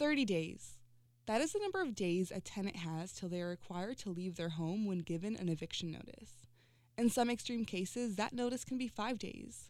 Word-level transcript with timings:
30 0.00 0.24
days. 0.24 0.78
That 1.26 1.42
is 1.42 1.52
the 1.52 1.58
number 1.58 1.82
of 1.82 1.94
days 1.94 2.32
a 2.34 2.40
tenant 2.40 2.76
has 2.76 3.12
till 3.12 3.28
they 3.28 3.42
are 3.42 3.50
required 3.50 3.98
to 3.98 4.08
leave 4.08 4.34
their 4.34 4.48
home 4.48 4.86
when 4.86 5.00
given 5.00 5.36
an 5.36 5.50
eviction 5.50 5.90
notice. 5.90 6.46
In 6.96 7.10
some 7.10 7.28
extreme 7.28 7.66
cases, 7.66 8.16
that 8.16 8.32
notice 8.32 8.64
can 8.64 8.78
be 8.78 8.88
five 8.88 9.18
days. 9.18 9.68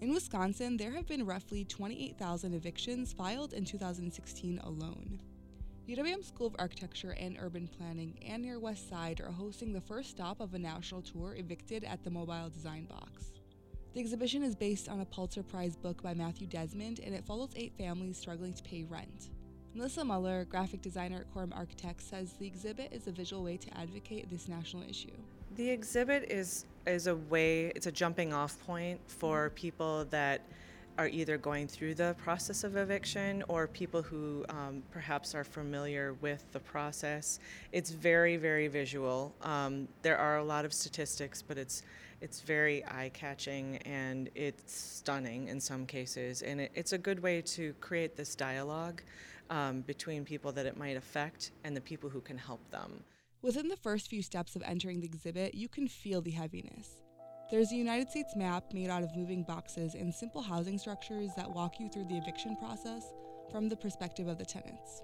In 0.00 0.14
Wisconsin, 0.14 0.78
there 0.78 0.92
have 0.92 1.06
been 1.06 1.26
roughly 1.26 1.66
28,000 1.66 2.54
evictions 2.54 3.12
filed 3.12 3.52
in 3.52 3.66
2016 3.66 4.58
alone. 4.60 5.20
UWM 5.86 6.24
School 6.24 6.46
of 6.46 6.56
Architecture 6.58 7.14
and 7.20 7.36
Urban 7.38 7.68
Planning 7.68 8.18
and 8.26 8.42
Near 8.42 8.58
West 8.58 8.88
Side 8.88 9.20
are 9.20 9.30
hosting 9.30 9.74
the 9.74 9.82
first 9.82 10.08
stop 10.08 10.40
of 10.40 10.54
a 10.54 10.58
national 10.58 11.02
tour 11.02 11.34
evicted 11.36 11.84
at 11.84 12.02
the 12.02 12.10
Mobile 12.10 12.48
Design 12.48 12.86
Box. 12.86 13.32
The 13.92 14.00
exhibition 14.00 14.42
is 14.42 14.56
based 14.56 14.88
on 14.88 15.00
a 15.00 15.04
Pulitzer 15.04 15.42
Prize 15.42 15.76
book 15.76 16.02
by 16.02 16.14
Matthew 16.14 16.46
Desmond 16.46 17.00
and 17.04 17.14
it 17.14 17.26
follows 17.26 17.52
eight 17.54 17.74
families 17.76 18.16
struggling 18.16 18.54
to 18.54 18.62
pay 18.62 18.84
rent. 18.84 19.28
Melissa 19.78 20.04
Muller, 20.04 20.44
graphic 20.44 20.82
designer 20.82 21.18
at 21.18 21.32
Quorum 21.32 21.52
Architects, 21.54 22.04
says 22.04 22.32
the 22.40 22.46
exhibit 22.48 22.92
is 22.92 23.06
a 23.06 23.12
visual 23.12 23.44
way 23.44 23.56
to 23.56 23.78
advocate 23.78 24.28
this 24.28 24.48
national 24.48 24.82
issue. 24.82 25.12
The 25.54 25.70
exhibit 25.70 26.24
is 26.32 26.66
is 26.84 27.06
a 27.06 27.14
way, 27.14 27.66
it's 27.76 27.86
a 27.86 27.92
jumping 27.92 28.32
off 28.32 28.58
point 28.66 28.98
for 29.06 29.46
mm-hmm. 29.46 29.54
people 29.54 30.04
that 30.10 30.40
are 30.98 31.08
either 31.08 31.38
going 31.38 31.68
through 31.68 31.94
the 31.94 32.14
process 32.18 32.64
of 32.64 32.76
eviction 32.76 33.44
or 33.48 33.68
people 33.68 34.02
who 34.02 34.44
um, 34.48 34.82
perhaps 34.90 35.34
are 35.34 35.44
familiar 35.44 36.14
with 36.20 36.44
the 36.52 36.58
process. 36.58 37.38
It's 37.72 37.90
very, 37.90 38.36
very 38.36 38.66
visual. 38.66 39.32
Um, 39.42 39.88
there 40.02 40.18
are 40.18 40.38
a 40.38 40.44
lot 40.44 40.64
of 40.64 40.72
statistics, 40.72 41.40
but 41.40 41.56
it's 41.56 41.82
it's 42.20 42.40
very 42.40 42.84
eye-catching 42.86 43.76
and 43.86 44.28
it's 44.34 44.74
stunning 44.74 45.46
in 45.46 45.60
some 45.60 45.86
cases. 45.86 46.42
And 46.42 46.62
it, 46.62 46.72
it's 46.74 46.92
a 46.92 46.98
good 46.98 47.22
way 47.22 47.40
to 47.42 47.72
create 47.80 48.16
this 48.16 48.34
dialogue 48.34 49.02
um, 49.50 49.82
between 49.82 50.24
people 50.24 50.50
that 50.52 50.66
it 50.66 50.76
might 50.76 50.96
affect 50.96 51.52
and 51.62 51.76
the 51.76 51.80
people 51.80 52.10
who 52.10 52.20
can 52.20 52.36
help 52.36 52.68
them. 52.72 53.04
Within 53.40 53.68
the 53.68 53.76
first 53.76 54.10
few 54.10 54.20
steps 54.20 54.56
of 54.56 54.62
entering 54.62 54.98
the 54.98 55.06
exhibit, 55.06 55.54
you 55.54 55.68
can 55.68 55.86
feel 55.86 56.20
the 56.20 56.32
heaviness. 56.32 56.96
There's 57.50 57.72
a 57.72 57.76
United 57.76 58.10
States 58.10 58.36
map 58.36 58.74
made 58.74 58.90
out 58.90 59.02
of 59.02 59.16
moving 59.16 59.42
boxes 59.42 59.94
and 59.94 60.14
simple 60.14 60.42
housing 60.42 60.76
structures 60.76 61.30
that 61.34 61.50
walk 61.50 61.80
you 61.80 61.88
through 61.88 62.04
the 62.04 62.18
eviction 62.18 62.54
process 62.56 63.14
from 63.50 63.70
the 63.70 63.76
perspective 63.76 64.28
of 64.28 64.36
the 64.36 64.44
tenants. 64.44 65.02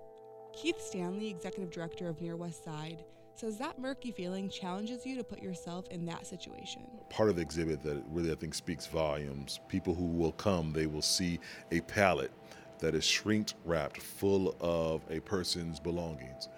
Keith 0.52 0.78
Stanley, 0.78 1.30
executive 1.30 1.70
director 1.70 2.06
of 2.06 2.20
Near 2.20 2.36
West 2.36 2.62
Side, 2.62 3.02
says 3.34 3.56
that 3.56 3.78
murky 3.78 4.12
feeling 4.12 4.50
challenges 4.50 5.06
you 5.06 5.16
to 5.16 5.24
put 5.24 5.42
yourself 5.42 5.88
in 5.88 6.04
that 6.04 6.26
situation. 6.26 6.82
Part 7.08 7.30
of 7.30 7.36
the 7.36 7.42
exhibit 7.42 7.82
that 7.82 8.04
really 8.10 8.30
I 8.30 8.34
think 8.34 8.54
speaks 8.54 8.86
volumes, 8.86 9.60
people 9.68 9.94
who 9.94 10.04
will 10.04 10.32
come, 10.32 10.70
they 10.70 10.86
will 10.86 11.00
see 11.00 11.40
a 11.72 11.80
pallet 11.80 12.30
that 12.78 12.94
is 12.94 13.04
shrink 13.04 13.54
wrapped 13.64 14.02
full 14.02 14.54
of 14.60 15.00
a 15.08 15.18
person's 15.20 15.80
belongings. 15.80 16.50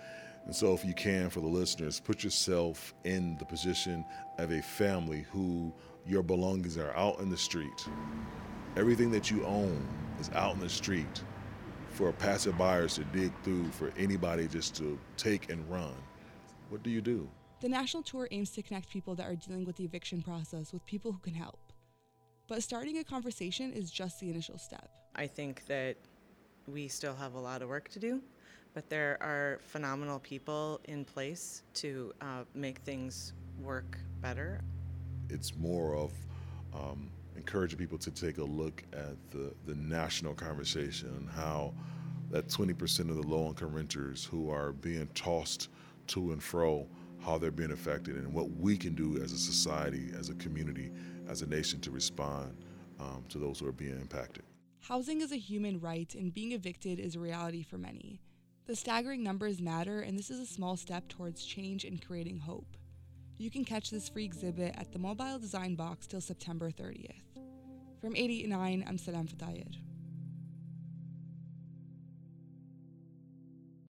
And 0.46 0.54
so, 0.54 0.72
if 0.72 0.84
you 0.84 0.94
can, 0.94 1.28
for 1.28 1.40
the 1.40 1.48
listeners, 1.48 1.98
put 1.98 2.22
yourself 2.22 2.94
in 3.04 3.36
the 3.38 3.44
position 3.44 4.04
of 4.38 4.52
a 4.52 4.62
family 4.62 5.26
who 5.32 5.74
your 6.06 6.22
belongings 6.22 6.78
are 6.78 6.96
out 6.96 7.18
in 7.18 7.28
the 7.28 7.36
street. 7.36 7.86
Everything 8.76 9.10
that 9.10 9.28
you 9.28 9.44
own 9.44 9.86
is 10.20 10.30
out 10.34 10.54
in 10.54 10.60
the 10.60 10.68
street 10.68 11.24
for 11.90 12.12
passive 12.12 12.56
buyers 12.56 12.94
to 12.94 13.04
dig 13.04 13.32
through, 13.42 13.68
for 13.72 13.92
anybody 13.98 14.46
just 14.46 14.76
to 14.76 14.96
take 15.16 15.50
and 15.50 15.68
run. 15.68 15.94
What 16.68 16.84
do 16.84 16.90
you 16.90 17.00
do? 17.00 17.28
The 17.60 17.68
national 17.68 18.04
tour 18.04 18.28
aims 18.30 18.50
to 18.50 18.62
connect 18.62 18.88
people 18.88 19.16
that 19.16 19.26
are 19.26 19.34
dealing 19.34 19.64
with 19.64 19.76
the 19.76 19.84
eviction 19.84 20.22
process 20.22 20.72
with 20.72 20.84
people 20.86 21.10
who 21.10 21.18
can 21.18 21.34
help. 21.34 21.72
But 22.48 22.62
starting 22.62 22.98
a 22.98 23.04
conversation 23.04 23.72
is 23.72 23.90
just 23.90 24.20
the 24.20 24.30
initial 24.30 24.58
step. 24.58 24.90
I 25.16 25.26
think 25.26 25.66
that 25.66 25.96
we 26.68 26.86
still 26.86 27.14
have 27.16 27.34
a 27.34 27.40
lot 27.40 27.62
of 27.62 27.68
work 27.68 27.88
to 27.88 27.98
do 27.98 28.22
but 28.76 28.90
there 28.90 29.16
are 29.22 29.58
phenomenal 29.62 30.18
people 30.18 30.82
in 30.84 31.02
place 31.02 31.62
to 31.72 32.12
uh, 32.20 32.44
make 32.52 32.80
things 32.80 33.32
work 33.62 33.96
better. 34.20 34.60
It's 35.30 35.56
more 35.56 35.96
of 35.96 36.12
um, 36.74 37.08
encouraging 37.36 37.78
people 37.78 37.96
to 37.96 38.10
take 38.10 38.36
a 38.36 38.44
look 38.44 38.82
at 38.92 39.16
the, 39.30 39.54
the 39.64 39.74
national 39.76 40.34
conversation 40.34 41.08
and 41.08 41.26
how 41.30 41.72
that 42.30 42.48
20% 42.48 43.08
of 43.08 43.16
the 43.16 43.26
low 43.26 43.46
income 43.46 43.72
renters 43.72 44.26
who 44.26 44.50
are 44.50 44.72
being 44.72 45.08
tossed 45.14 45.70
to 46.08 46.32
and 46.32 46.42
fro, 46.42 46.86
how 47.24 47.38
they're 47.38 47.50
being 47.50 47.72
affected, 47.72 48.16
and 48.16 48.30
what 48.30 48.50
we 48.50 48.76
can 48.76 48.94
do 48.94 49.16
as 49.22 49.32
a 49.32 49.38
society, 49.38 50.10
as 50.18 50.28
a 50.28 50.34
community, 50.34 50.90
as 51.30 51.40
a 51.40 51.46
nation 51.46 51.80
to 51.80 51.90
respond 51.90 52.54
um, 53.00 53.24
to 53.30 53.38
those 53.38 53.58
who 53.58 53.66
are 53.66 53.72
being 53.72 53.98
impacted. 53.98 54.42
Housing 54.80 55.22
is 55.22 55.32
a 55.32 55.36
human 55.36 55.80
right, 55.80 56.14
and 56.14 56.34
being 56.34 56.52
evicted 56.52 57.00
is 57.00 57.16
a 57.16 57.20
reality 57.20 57.62
for 57.62 57.78
many. 57.78 58.20
The 58.66 58.74
staggering 58.74 59.22
numbers 59.22 59.60
matter, 59.60 60.00
and 60.00 60.18
this 60.18 60.28
is 60.28 60.40
a 60.40 60.46
small 60.46 60.76
step 60.76 61.06
towards 61.06 61.44
change 61.44 61.84
and 61.84 62.04
creating 62.04 62.40
hope. 62.40 62.76
You 63.38 63.48
can 63.48 63.64
catch 63.64 63.90
this 63.90 64.08
free 64.08 64.24
exhibit 64.24 64.74
at 64.76 64.90
the 64.92 64.98
Mobile 64.98 65.38
Design 65.38 65.76
Box 65.76 66.08
till 66.08 66.20
September 66.20 66.72
30th. 66.72 67.22
From 68.00 68.16
889, 68.16 68.84
I'm 68.88 68.98
Salam 68.98 69.28
Fatayed. 69.28 69.76